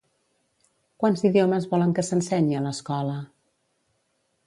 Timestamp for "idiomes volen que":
1.29-2.07